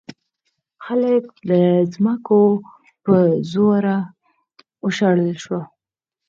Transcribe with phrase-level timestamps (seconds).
[0.85, 1.59] خلک له
[1.93, 2.41] ځمکو
[3.03, 3.13] په
[3.51, 3.97] زوره
[4.83, 5.63] وشړل شول.